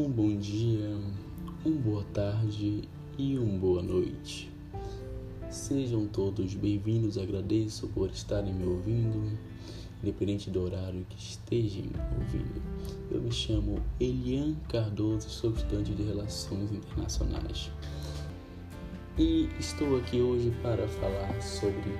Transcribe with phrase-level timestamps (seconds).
[0.00, 0.96] Um bom dia,
[1.62, 4.50] uma boa tarde e uma boa noite.
[5.50, 9.38] Sejam todos bem-vindos, agradeço por estarem me ouvindo,
[10.02, 11.84] independente do horário que estejam
[12.18, 12.62] ouvindo.
[13.10, 17.70] Eu me chamo Elian Cardoso, sou estudante de Relações Internacionais.
[19.18, 21.92] E estou aqui hoje para falar sobre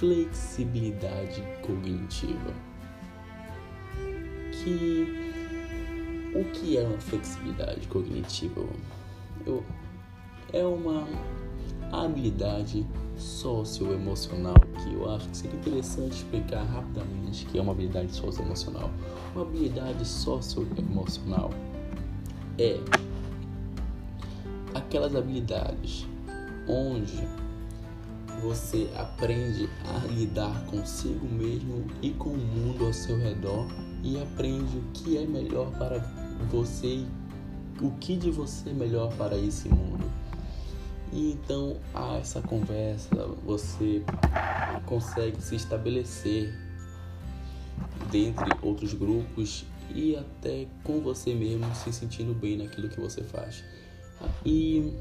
[0.00, 2.52] flexibilidade cognitiva.
[4.50, 5.33] Que
[6.34, 8.60] o que é uma flexibilidade cognitiva?
[9.46, 9.64] Eu,
[10.52, 11.06] é uma
[11.92, 12.84] habilidade
[13.16, 18.90] socioemocional que eu acho que seria interessante explicar rapidamente que é uma habilidade socioemocional.
[19.34, 21.50] Uma habilidade socioemocional
[22.58, 22.80] é
[24.74, 26.06] aquelas habilidades
[26.66, 27.28] onde
[28.42, 33.66] você aprende a lidar consigo mesmo e com o mundo ao seu redor
[34.02, 37.06] e aprende o que é melhor para você
[37.80, 40.04] o que de você é melhor para esse mundo.
[41.12, 44.02] E então a essa conversa você
[44.86, 46.52] consegue se estabelecer
[48.10, 53.64] dentre outros grupos e até com você mesmo se sentindo bem naquilo que você faz.
[54.44, 54.92] E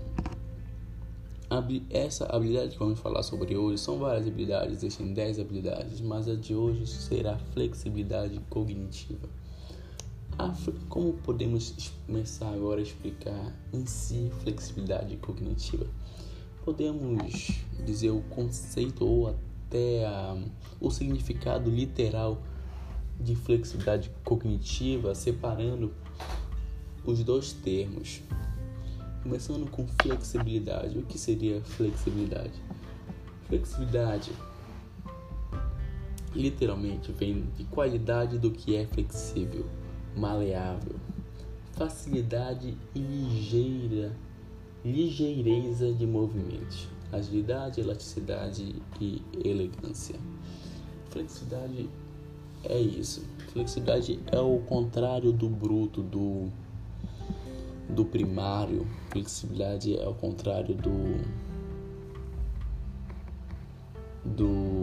[1.90, 6.36] essa habilidade que vamos falar sobre hoje são várias habilidades, existem 10 habilidades, mas a
[6.36, 9.30] de hoje será flexibilidade cognitiva.
[10.90, 15.86] Como podemos começar agora a explicar em si flexibilidade cognitiva?
[16.66, 17.52] Podemos
[17.86, 20.38] dizer o conceito ou até a,
[20.80, 22.42] o significado literal
[23.20, 25.94] de flexibilidade cognitiva, separando
[27.06, 28.22] os dois termos.
[29.22, 30.98] Começando com flexibilidade.
[30.98, 32.54] O que seria flexibilidade?
[33.48, 34.32] Flexibilidade
[36.36, 39.66] literalmente vem de qualidade do que é flexível
[40.16, 40.96] maleável,
[41.74, 44.16] facilidade e ligeira,
[44.84, 50.16] ligeireza de movimentos, agilidade, elasticidade e elegância.
[51.10, 51.90] Flexibilidade
[52.64, 53.24] é isso.
[53.52, 56.52] Flexibilidade é o contrário do bruto, do
[57.90, 58.88] do primário.
[59.10, 61.44] Flexibilidade é o contrário do
[64.26, 64.83] do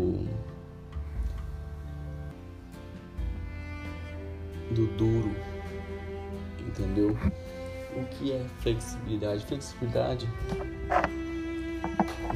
[4.71, 5.35] do duro,
[6.59, 7.17] entendeu?
[7.97, 9.45] O que é flexibilidade?
[9.47, 10.29] Flexibilidade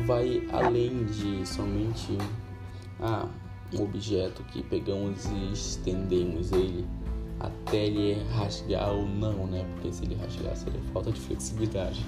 [0.06, 2.18] vai além de somente
[3.00, 3.28] ah,
[3.72, 6.84] um objeto que pegamos e estendemos ele
[7.40, 9.64] até ele rasgar ou não, né?
[9.74, 12.04] Porque se ele rasgar seria falta de flexibilidade.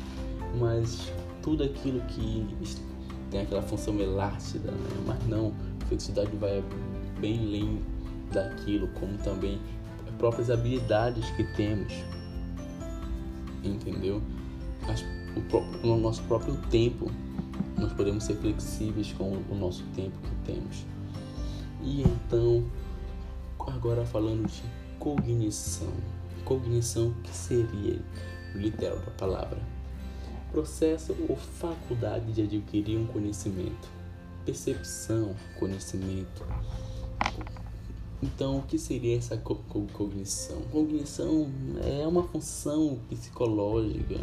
[0.58, 1.12] Mas
[1.42, 2.46] tudo aquilo que
[3.30, 5.04] tem aquela função elástica, né?
[5.06, 5.52] Mas não,
[5.88, 6.64] flexibilidade vai
[7.20, 7.80] bem além
[8.32, 9.60] daquilo, como também
[10.18, 11.92] próprias habilidades que temos,
[13.62, 14.22] entendeu?
[15.36, 17.10] O, no nosso próprio tempo,
[17.76, 20.84] nós podemos ser flexíveis com o nosso tempo que temos.
[21.82, 22.64] E então,
[23.66, 24.62] agora falando de
[24.98, 25.92] cognição.
[26.44, 28.00] Cognição que seria
[28.54, 29.58] literal da palavra?
[30.50, 33.88] Processo ou faculdade de adquirir um conhecimento.
[34.44, 36.44] Percepção, conhecimento,
[38.26, 39.54] então, o que seria essa co
[39.92, 40.60] cognição?
[40.72, 41.48] Cognição
[41.84, 44.18] é uma função psicológica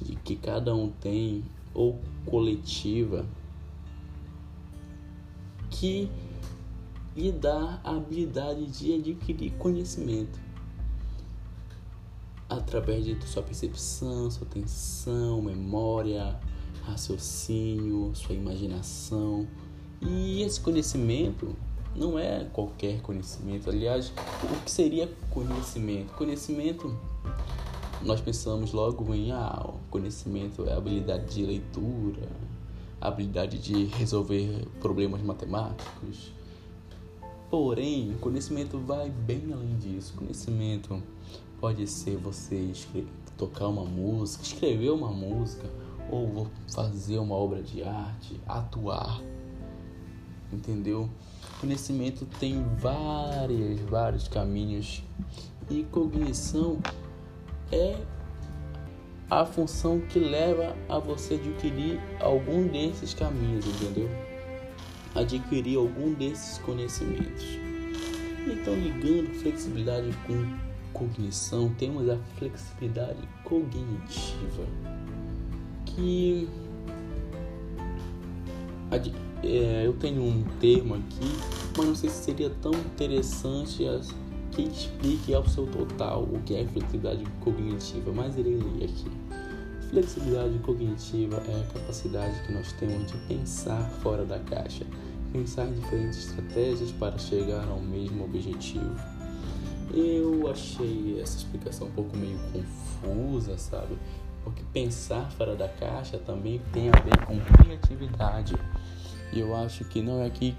[0.00, 1.44] de que cada um tem
[1.74, 3.26] ou coletiva
[5.70, 6.08] que
[7.16, 10.38] lhe dá a habilidade de adquirir conhecimento
[12.48, 16.38] através de sua percepção, sua atenção, memória,
[16.84, 19.48] raciocínio, sua imaginação.
[20.00, 21.56] E esse conhecimento
[21.94, 23.70] não é qualquer conhecimento.
[23.70, 24.12] Aliás,
[24.42, 26.12] o que seria conhecimento?
[26.14, 26.96] Conhecimento,
[28.02, 32.28] nós pensamos logo em ah, conhecimento é habilidade de leitura,
[33.00, 36.32] habilidade de resolver problemas matemáticos.
[37.50, 40.14] Porém, conhecimento vai bem além disso.
[40.16, 41.00] Conhecimento
[41.60, 45.70] pode ser você escrever, tocar uma música, escrever uma música,
[46.10, 49.22] ou fazer uma obra de arte, atuar
[50.54, 51.08] entendeu?
[51.60, 55.02] Conhecimento tem vários, vários caminhos
[55.70, 56.78] e cognição
[57.72, 57.96] é
[59.30, 64.08] a função que leva a você adquirir algum desses caminhos, entendeu?
[65.14, 67.58] Adquirir algum desses conhecimentos.
[68.46, 74.66] Então, ligando flexibilidade com cognição, temos a flexibilidade cognitiva,
[75.86, 76.48] que
[79.44, 81.32] é, eu tenho um termo aqui,
[81.76, 83.84] mas não sei se seria tão interessante
[84.50, 89.10] que explique ao seu total o que é flexibilidade cognitiva, mas irei ler aqui.
[89.90, 94.86] Flexibilidade cognitiva é a capacidade que nós temos de pensar fora da caixa,
[95.32, 98.96] pensar em diferentes estratégias para chegar ao mesmo objetivo.
[99.92, 103.96] Eu achei essa explicação um pouco meio confusa, sabe?
[104.42, 108.54] Porque pensar fora da caixa também tem a ver com criatividade.
[109.34, 110.54] E eu acho que não é que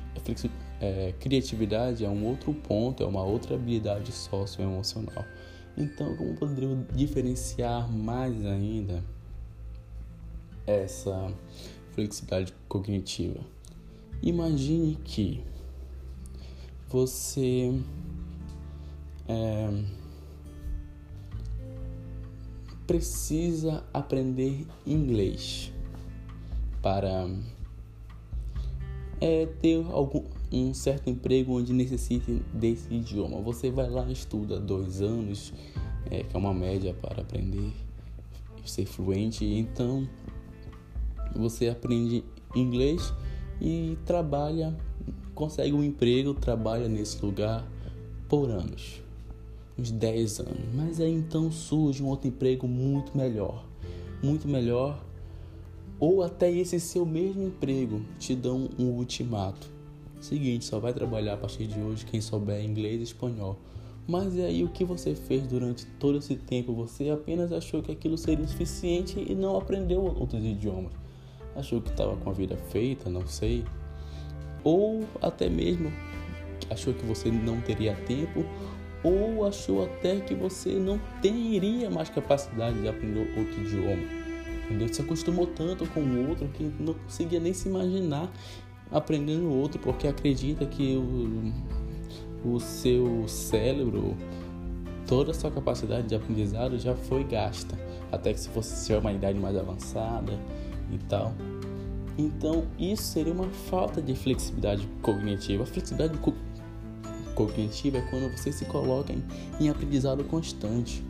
[0.82, 5.24] é, criatividade é um outro ponto, é uma outra habilidade socioemocional.
[5.78, 9.02] Então, como poderia diferenciar mais ainda
[10.68, 11.34] essa
[11.92, 13.40] flexibilidade cognitiva?
[14.22, 15.42] Imagine que
[16.90, 17.74] você
[19.30, 19.84] é,
[22.86, 25.72] precisa aprender inglês
[26.82, 27.26] para
[29.22, 33.42] é, ter algum um certo emprego onde necessite desse idioma.
[33.42, 35.54] Você vai lá estuda dois anos,
[36.10, 37.72] é, que é uma média para aprender
[38.66, 39.46] ser fluente.
[39.46, 40.08] Então
[41.36, 42.24] você aprende
[42.56, 43.14] inglês
[43.62, 44.76] e trabalha,
[45.34, 47.68] consegue um emprego, trabalha nesse lugar
[48.28, 49.06] por anos
[49.78, 50.74] uns 10 anos.
[50.74, 53.66] Mas aí então surge um outro emprego muito melhor.
[54.24, 55.04] Muito melhor.
[56.00, 59.70] Ou até esse seu mesmo emprego te dão um ultimato.
[60.20, 63.58] Seguinte, só vai trabalhar a partir de hoje quem souber inglês e espanhol.
[64.08, 66.74] Mas e aí o que você fez durante todo esse tempo?
[66.74, 70.92] Você apenas achou que aquilo seria suficiente e não aprendeu outros idiomas.
[71.56, 73.64] Achou que estava com a vida feita, não sei.
[74.64, 75.92] Ou até mesmo
[76.70, 78.44] achou que você não teria tempo
[79.04, 84.25] ou achou até que você não teria mais capacidade de aprender outro idioma.
[84.66, 84.92] Entendeu?
[84.92, 88.32] Se acostumou tanto com o outro que não conseguia nem se imaginar
[88.92, 94.16] aprendendo outro, porque acredita que o, o seu cérebro,
[95.08, 97.78] toda a sua capacidade de aprendizado já foi gasta,
[98.12, 100.34] até que se fosse uma idade mais avançada
[100.92, 101.34] e tal.
[102.18, 105.64] Então, isso seria uma falta de flexibilidade cognitiva.
[105.64, 106.34] A flexibilidade co
[107.36, 109.22] cognitiva é quando você se coloca em,
[109.60, 111.04] em aprendizado constante.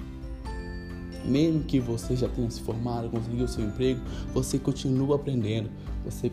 [1.25, 4.01] Mesmo que você já tenha se formado, conseguiu seu emprego,
[4.33, 5.69] você continua aprendendo.
[6.04, 6.31] Você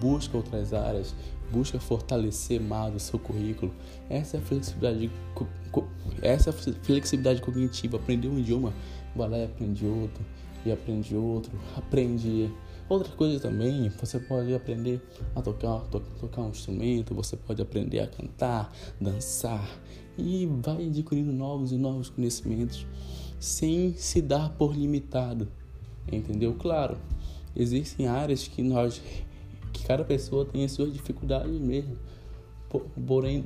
[0.00, 1.14] busca outras áreas,
[1.52, 3.72] busca fortalecer mais o seu currículo.
[4.10, 5.10] Essa é a flexibilidade,
[6.22, 7.96] essa é flexibilidade cognitiva.
[7.96, 8.72] Aprender um idioma,
[9.14, 10.24] vai lá e aprende outro,
[10.66, 12.50] e aprende outro, aprende
[12.86, 15.00] Outra coisa também, você pode aprender
[15.34, 18.70] a tocar, to, tocar um instrumento, você pode aprender a cantar,
[19.00, 19.66] dançar
[20.18, 22.86] e vai adquirindo novos e novos conhecimentos
[23.44, 25.48] sem se dar por limitado,
[26.10, 26.54] entendeu?
[26.54, 26.96] Claro,
[27.54, 29.00] existem áreas que nós,
[29.72, 31.96] que cada pessoa tem as suas dificuldades mesmo.
[33.06, 33.44] Porém,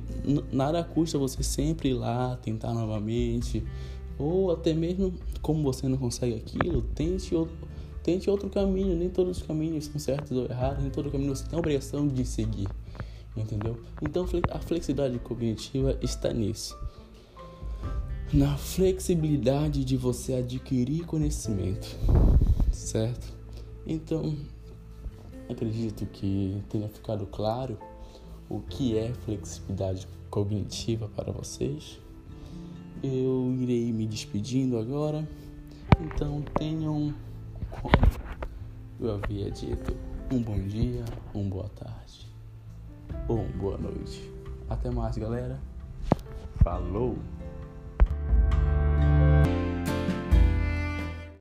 [0.51, 3.63] nada custa você sempre ir lá tentar novamente,
[4.17, 7.55] ou até mesmo como você não consegue aquilo, tente outro
[8.01, 11.45] Tente outro caminho, nem todos os caminhos são certos ou errados, nem todo caminho você
[11.45, 12.67] tem a obrigação de seguir.
[13.35, 13.79] Entendeu?
[14.01, 16.77] Então a flexibilidade cognitiva está nisso.
[18.31, 21.97] Na flexibilidade de você adquirir conhecimento,
[22.71, 23.33] certo?
[23.87, 24.37] Então,
[25.49, 27.75] acredito que tenha ficado claro
[28.47, 31.99] o que é flexibilidade cognitiva para vocês.
[33.01, 35.27] Eu irei me despedindo agora.
[35.99, 37.11] Então, tenham
[37.71, 37.93] como
[38.99, 39.97] eu havia dito,
[40.31, 42.27] um bom dia, uma boa tarde
[43.27, 44.31] ou uma boa noite.
[44.69, 45.59] Até mais, galera.
[46.63, 47.17] Falou!